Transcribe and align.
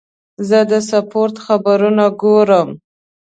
زه 0.47 0.59
د 0.71 0.73
سپورت 0.89 1.35
خبرونه 1.45 2.05
ګورم. 2.21 2.69